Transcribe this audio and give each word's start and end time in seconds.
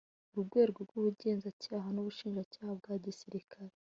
Urwego 0.35 0.79
rw’ 0.87 0.93
Ubugenzacyaha 0.99 1.87
n’Ubushinjacyaha 1.91 2.71
bwa 2.79 2.93
Gisirikari 3.03 3.75